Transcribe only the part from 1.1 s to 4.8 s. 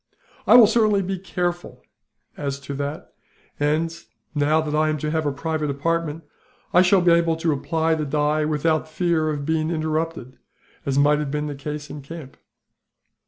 careful as to that and, now that